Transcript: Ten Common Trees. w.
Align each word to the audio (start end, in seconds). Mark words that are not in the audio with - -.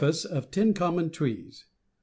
Ten 0.49 0.73
Common 0.73 1.11
Trees. 1.11 1.65
w. 1.65 1.65